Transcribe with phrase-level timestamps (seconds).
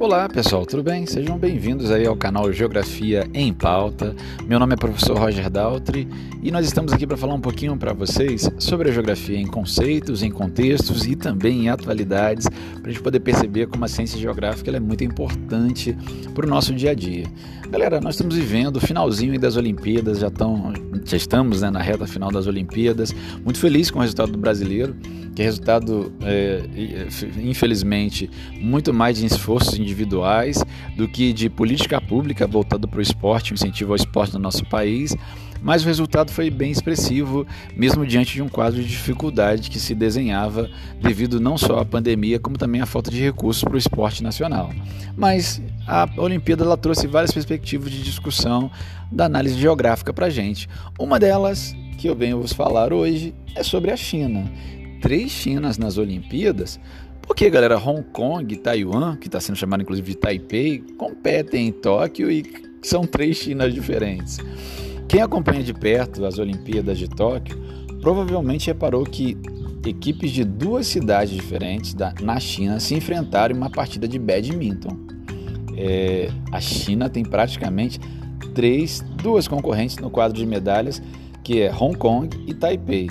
[0.00, 1.04] Olá pessoal, tudo bem?
[1.04, 4.16] Sejam bem-vindos aí ao canal Geografia em Pauta.
[4.46, 6.08] Meu nome é professor Roger Daltri
[6.42, 10.22] e nós estamos aqui para falar um pouquinho para vocês sobre a geografia em conceitos,
[10.22, 14.74] em contextos e também em atualidades, para a gente poder perceber como a ciência geográfica
[14.74, 15.94] é muito importante
[16.34, 17.26] para o nosso dia a dia.
[17.68, 20.72] Galera, nós estamos vivendo o finalzinho das Olimpíadas, já, tão,
[21.04, 24.96] já estamos né, na reta final das Olimpíadas, muito feliz com o resultado do brasileiro
[25.34, 26.62] que é resultado, é,
[27.42, 30.64] infelizmente, muito mais de esforços individuais
[30.96, 35.16] do que de política pública voltada para o esporte, incentivo ao esporte no nosso país.
[35.62, 37.46] Mas o resultado foi bem expressivo,
[37.76, 40.70] mesmo diante de um quadro de dificuldade que se desenhava
[41.02, 44.70] devido não só à pandemia, como também à falta de recursos para o esporte nacional.
[45.16, 48.70] Mas a Olimpíada ela trouxe várias perspectivas de discussão
[49.12, 50.66] da análise geográfica para a gente.
[50.98, 54.50] Uma delas, que eu venho vos falar hoje, é sobre a China
[55.00, 56.78] três Chinas nas Olimpíadas,
[57.22, 61.72] porque, galera, Hong Kong e Taiwan, que está sendo chamado inclusive de Taipei, competem em
[61.72, 62.44] Tóquio e
[62.82, 64.38] são três Chinas diferentes.
[65.08, 67.56] Quem acompanha de perto as Olimpíadas de Tóquio
[68.00, 69.36] provavelmente reparou que
[69.84, 74.96] equipes de duas cidades diferentes da, na China se enfrentaram em uma partida de badminton.
[75.76, 77.98] É, a China tem praticamente
[78.54, 81.02] três, duas concorrentes no quadro de medalhas,
[81.42, 83.08] que é Hong Kong e Taipei.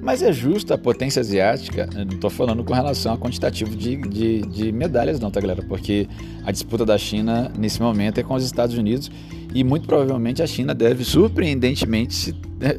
[0.00, 4.42] Mas é justo a potência asiática, não estou falando com relação a quantitativo de, de,
[4.42, 5.62] de, medalhas, não, tá, galera?
[5.62, 6.08] Porque
[6.44, 9.10] a disputa da China nesse momento é com os Estados Unidos
[9.52, 12.34] e muito provavelmente a China deve surpreendentemente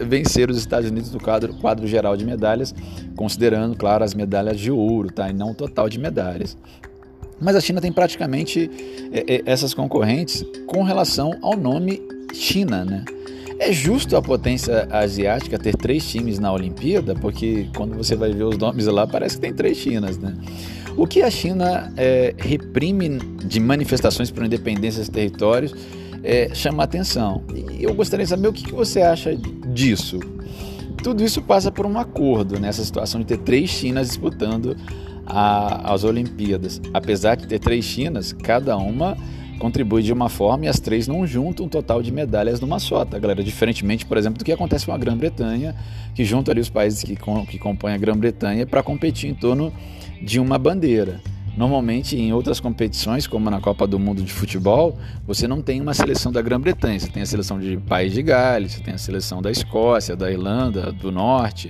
[0.06, 2.74] vencer os Estados Unidos no quadro, quadro geral de medalhas,
[3.16, 5.30] considerando, claro, as medalhas de ouro, tá?
[5.30, 6.58] E não o total de medalhas.
[7.40, 8.70] Mas a China tem praticamente
[9.12, 12.02] é, é, essas concorrentes com relação ao nome
[12.34, 13.06] China, né?
[13.60, 18.46] É justo a potência asiática ter três times na Olimpíada, porque quando você vai ver
[18.46, 20.34] os nomes lá, parece que tem três Chinas, né?
[20.96, 25.76] O que a China é, reprime de manifestações por independência dos territórios
[26.24, 27.44] é, chama atenção.
[27.78, 30.20] E eu gostaria de saber o que, você acha disso.
[31.04, 34.76] Tudo isso passa por um acordo nessa situação de ter três Chinas disputando
[35.26, 36.82] a, as Olimpíadas.
[36.94, 39.18] Apesar de ter três Chinas, cada uma
[39.60, 43.06] contribui de uma forma e as três não juntam um total de medalhas numa só,
[43.06, 43.44] tá, galera?
[43.44, 45.76] Diferentemente, por exemplo, do que acontece com a Grã-Bretanha,
[46.16, 47.16] que junta ali os países que,
[47.48, 49.72] que compõem a Grã-Bretanha para competir em torno
[50.22, 51.22] de uma bandeira.
[51.60, 54.98] Normalmente, em outras competições, como na Copa do Mundo de Futebol,
[55.28, 58.72] você não tem uma seleção da Grã-Bretanha, você tem a seleção de País de Gales,
[58.72, 61.70] você tem a seleção da Escócia, da Irlanda, do Norte,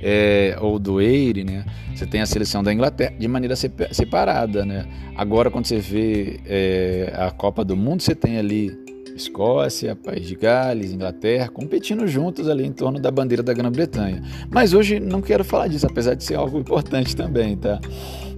[0.00, 1.64] é, ou do Eire, né?
[1.92, 4.86] Você tem a seleção da Inglaterra de maneira separada, né?
[5.16, 8.70] Agora, quando você vê é, a Copa do Mundo, você tem ali
[9.16, 14.22] Escócia, País de Gales, Inglaterra, competindo juntos ali em torno da bandeira da Grã-Bretanha.
[14.48, 17.80] Mas hoje não quero falar disso, apesar de ser algo importante também, tá?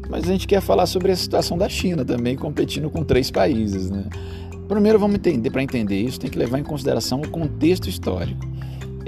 [0.08, 3.90] Mas a gente quer falar sobre a situação da China também, competindo com três países.
[3.90, 4.04] Né?
[4.68, 8.44] Primeiro, vamos entender, para entender isso, tem que levar em consideração o contexto histórico.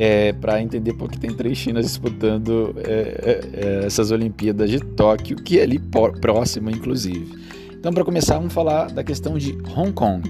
[0.00, 5.36] É, para entender porque tem três Chinas disputando é, é, é, essas Olimpíadas de Tóquio,
[5.36, 5.80] que é ali
[6.20, 7.36] próximo, inclusive.
[7.72, 10.22] Então, para começar, vamos falar da questão de Hong Kong.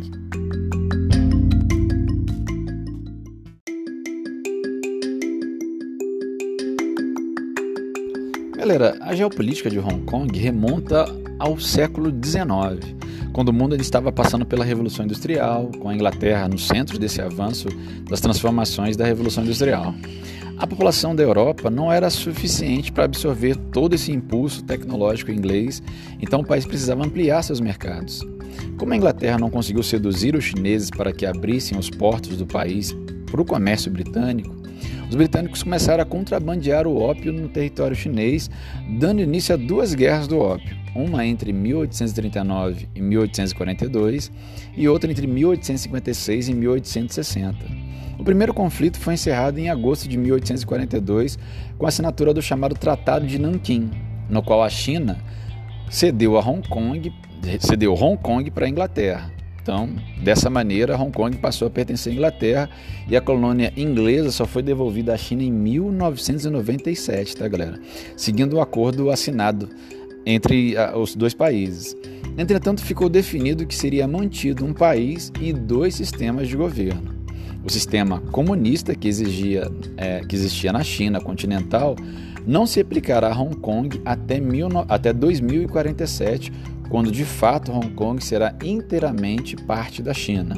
[8.68, 11.06] Galera, a geopolítica de Hong Kong remonta
[11.38, 12.94] ao século XIX,
[13.32, 17.66] quando o mundo estava passando pela Revolução Industrial, com a Inglaterra no centro desse avanço
[18.10, 19.94] das transformações da Revolução Industrial.
[20.58, 25.82] A população da Europa não era suficiente para absorver todo esse impulso tecnológico inglês,
[26.20, 28.20] então o país precisava ampliar seus mercados.
[28.76, 32.94] Como a Inglaterra não conseguiu seduzir os chineses para que abrissem os portos do país
[33.30, 34.57] para o comércio britânico,
[35.08, 38.50] os britânicos começaram a contrabandear o ópio no território chinês,
[38.98, 44.30] dando início a duas guerras do ópio, uma entre 1839 e 1842
[44.76, 47.56] e outra entre 1856 e 1860.
[48.18, 51.38] O primeiro conflito foi encerrado em agosto de 1842
[51.78, 53.90] com a assinatura do chamado Tratado de Nanquim,
[54.28, 55.18] no qual a China
[55.88, 57.10] cedeu a Hong Kong,
[57.60, 59.37] cedeu Hong Kong para a Inglaterra.
[59.68, 59.86] Então,
[60.22, 62.70] dessa maneira, Hong Kong passou a pertencer à Inglaterra
[63.06, 67.78] e a colônia inglesa só foi devolvida à China em 1997, tá, galera?
[68.16, 69.68] Seguindo o acordo assinado
[70.24, 71.94] entre os dois países.
[72.38, 77.14] Entretanto, ficou definido que seria mantido um país e dois sistemas de governo.
[77.62, 81.94] O sistema comunista que, exigia, é, que existia na China continental
[82.46, 86.50] não se aplicará a Hong Kong até, mil, até 2047,
[86.88, 90.56] quando de fato Hong Kong será inteiramente parte da China.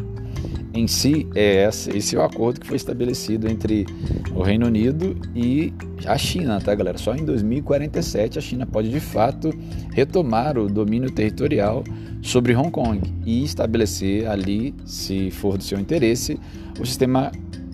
[0.73, 3.85] em si é esse, esse é o acordo que foi estabelecido entre
[4.33, 5.73] o Reino Unido e
[6.07, 6.97] a China, tá, galera?
[6.97, 9.51] Só em 2047 a China pode de fato
[9.93, 11.83] retomar o domínio territorial
[12.23, 16.39] sobre Hong Kong e estabelecer ali, se for do seu interesse,
[16.79, 17.33] o sistema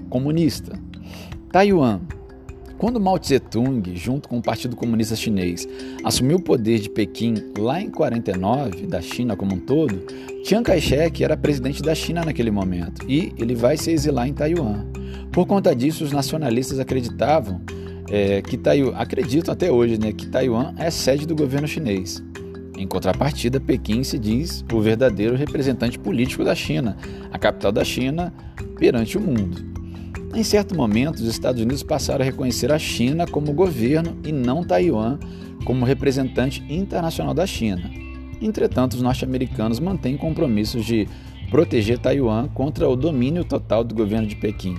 [0.08, 0.78] comunista.
[1.52, 2.00] Taiwan.
[2.78, 5.67] Quando Mao Tse-tung, junto com o Partido Comunista Chinês,
[6.05, 10.05] assumiu o poder de Pequim lá em 49, da China como um todo,
[10.44, 14.84] Chiang Kai-shek era presidente da China naquele momento e ele vai se exilar em Taiwan.
[15.32, 17.62] Por conta disso, os nacionalistas acreditavam
[18.11, 22.23] é, que Taiwan, acreditam até hoje, né, que Taiwan é sede do governo chinês.
[22.76, 26.94] Em contrapartida, Pequim se diz o verdadeiro representante político da China,
[27.32, 28.34] a capital da China
[28.78, 29.75] perante o mundo.
[30.36, 34.62] Em certo momento, os Estados Unidos passaram a reconhecer a China como governo e não
[34.62, 35.18] Taiwan
[35.64, 37.90] como representante internacional da China.
[38.42, 41.08] Entretanto, os norte-americanos mantêm compromissos de
[41.50, 44.76] proteger Taiwan contra o domínio total do governo de Pequim.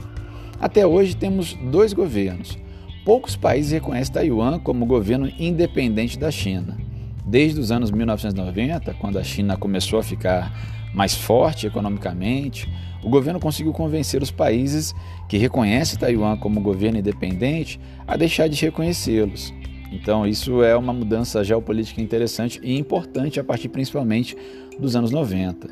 [0.61, 2.55] Até hoje temos dois governos.
[3.03, 6.77] Poucos países reconhecem Taiwan como governo independente da China.
[7.25, 12.67] Desde os anos 1990, quando a China começou a ficar mais forte economicamente,
[13.03, 14.93] o governo conseguiu convencer os países
[15.29, 19.53] que reconhecem Taiwan como governo independente a deixar de reconhecê-los.
[19.91, 24.35] Então, isso é uma mudança geopolítica interessante e importante a partir principalmente
[24.77, 25.69] dos anos 90.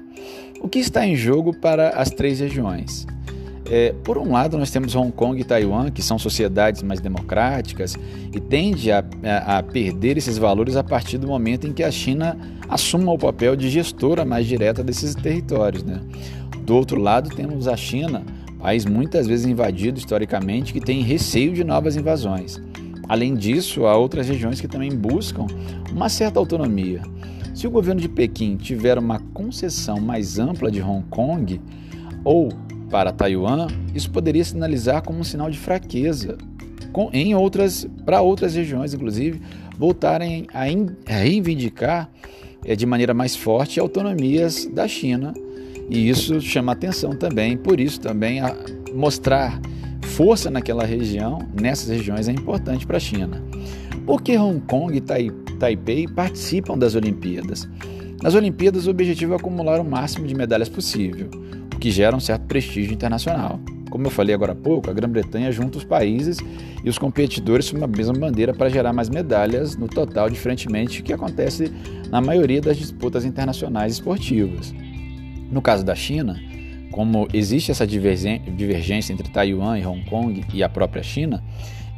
[0.62, 3.06] O que está em jogo para as três regiões?
[3.70, 7.98] É, por um lado, nós temos Hong Kong e Taiwan, que são sociedades mais democráticas
[8.32, 11.90] e tende a, a, a, perder esses valores a partir do momento em que a
[11.90, 12.38] China
[12.70, 15.84] assuma o papel de gestora mais direta desses territórios.
[15.84, 16.00] Né?
[16.62, 18.24] Do outro lado, temos a China,
[18.60, 22.62] país muitas vezes invadido historicamente, que tem receio de novas invasões.
[23.10, 25.48] Além disso, há outras regiões que também buscam
[25.92, 27.02] uma certa autonomia.
[27.54, 31.62] Se o governo de Pequim tiver uma concessão mais ampla de Hong Kong
[32.24, 32.50] ou
[32.90, 36.38] para Taiwan, isso poderia sinalizar como um sinal de fraqueza
[36.92, 39.42] com, em outras, para outras regiões, inclusive,
[39.78, 42.10] voltarem a, in, a reivindicar
[42.64, 45.34] é, de maneira mais forte autonomias da China.
[45.90, 48.40] E isso chama atenção também, por isso também
[48.94, 49.60] mostrar
[50.02, 53.44] força naquela região, nessas regiões, é importante para a China.
[54.06, 55.02] Por que Hong Kong e
[55.60, 57.68] Taipei participam das Olimpíadas?
[58.24, 61.30] Nas Olimpíadas, o objetivo é acumular o máximo de medalhas possível,
[61.80, 63.60] que gera um certo prestígio internacional.
[63.90, 66.38] Como eu falei agora há pouco, a Grã-Bretanha junta os países
[66.84, 71.06] e os competidores sob uma mesma bandeira para gerar mais medalhas no total, diferentemente do
[71.06, 71.72] que acontece
[72.10, 74.74] na maioria das disputas internacionais esportivas.
[75.50, 76.38] No caso da China,
[76.92, 81.44] como existe essa divergência entre Taiwan e Hong Kong e a própria China,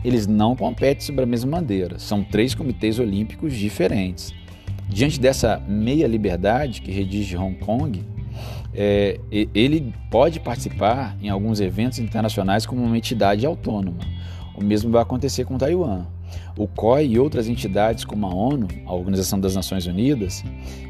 [0.03, 1.97] eles não competem sobre a mesma bandeira.
[1.97, 4.33] São três comitês olímpicos diferentes.
[4.87, 8.03] Diante dessa meia liberdade que redige Hong Kong,
[8.73, 13.99] é, ele pode participar em alguns eventos internacionais como uma entidade autônoma.
[14.57, 16.05] O mesmo vai acontecer com Taiwan.
[16.57, 20.43] O COI e outras entidades como a ONU, a Organização das Nações Unidas,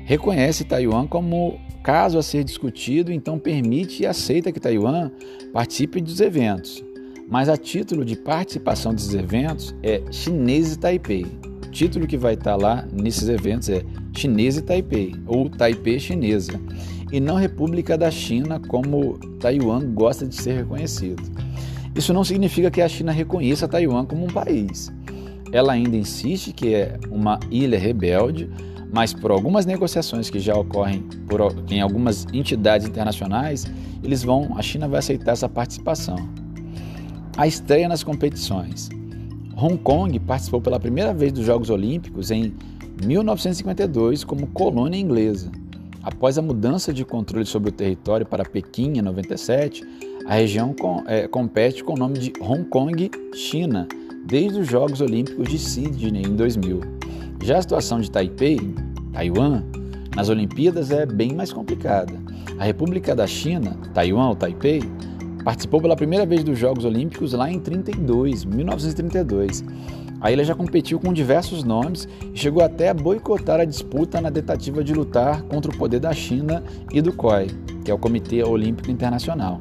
[0.06, 5.12] reconhece Taiwan como caso a ser discutido, então permite e aceita que Taiwan
[5.54, 6.84] participe dos eventos.
[7.30, 11.26] Mas a título de participação desses eventos é Chinês e Taipei.
[11.66, 13.84] O título que vai estar lá nesses eventos é
[14.16, 16.60] Chinês e Taipei, ou Taipei Chinesa,
[17.12, 21.22] e não República da China, como Taiwan gosta de ser reconhecido.
[21.96, 24.92] Isso não significa que a China reconheça Taiwan como um país.
[25.52, 28.50] Ela ainda insiste que é uma ilha rebelde,
[28.92, 31.40] mas por algumas negociações que já ocorrem por,
[31.70, 33.66] em algumas entidades internacionais,
[34.04, 36.18] eles vão, a China vai aceitar essa participação.
[37.36, 38.90] A estreia nas competições.
[39.56, 42.54] Hong Kong participou pela primeira vez dos Jogos Olímpicos em
[43.04, 45.52] 1952 como colônia inglesa.
[46.04, 49.84] Após a mudança de controle sobre o território para Pequim em 97,
[50.26, 53.88] a região com, é, compete com o nome de Hong Kong, China,
[54.26, 56.82] desde os Jogos Olímpicos de Sydney em 2000.
[57.44, 58.60] Já a situação de Taipei,
[59.14, 59.64] Taiwan,
[60.16, 62.14] nas Olimpíadas é bem mais complicada.
[62.58, 64.82] A República da China, Taiwan ou Taipei,
[65.48, 69.64] participou pela primeira vez dos Jogos Olímpicos lá em 32, 1932.
[70.20, 74.30] A ilha já competiu com diversos nomes e chegou até a boicotar a disputa na
[74.30, 76.62] tentativa de lutar contra o poder da China
[76.92, 77.48] e do COI,
[77.86, 79.58] que é o Comitê Olímpico Internacional.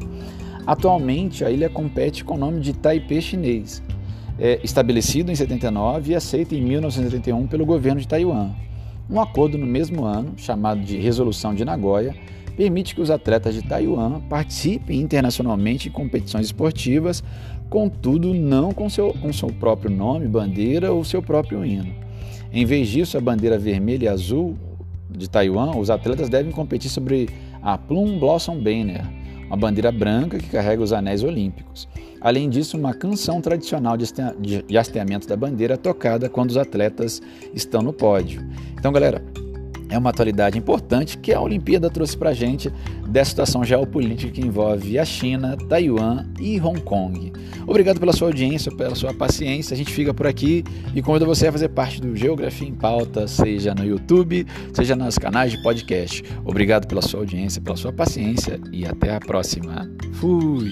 [0.66, 3.80] Atualmente, a ilha compete com o nome de Taipei chinês,
[4.40, 8.50] é, estabelecido em 79 e aceito em 1981 pelo governo de Taiwan.
[9.08, 12.12] Um acordo no mesmo ano, chamado de Resolução de Nagoya,
[12.56, 17.22] permite que os atletas de Taiwan participem internacionalmente em competições esportivas,
[17.68, 21.94] contudo não com seu, com seu próprio nome, bandeira ou seu próprio hino.
[22.52, 24.56] Em vez disso, a bandeira vermelha e azul
[25.10, 27.28] de Taiwan, os atletas devem competir sobre
[27.62, 29.04] a Plum Blossom Banner,
[29.46, 31.88] uma bandeira branca que carrega os anéis olímpicos.
[32.20, 37.20] Além disso, uma canção tradicional de hasteamento da bandeira tocada quando os atletas
[37.54, 38.44] estão no pódio.
[38.78, 39.22] Então, galera,
[39.88, 42.72] é uma atualidade importante que a Olimpíada trouxe para a gente
[43.06, 47.32] dessa situação geopolítica que envolve a China, Taiwan e Hong Kong.
[47.66, 49.74] Obrigado pela sua audiência, pela sua paciência.
[49.74, 50.64] A gente fica por aqui
[50.94, 55.18] e convido você a fazer parte do Geografia em Pauta, seja no YouTube, seja nos
[55.18, 56.22] canais de podcast.
[56.44, 59.90] Obrigado pela sua audiência, pela sua paciência e até a próxima.
[60.14, 60.70] Fui!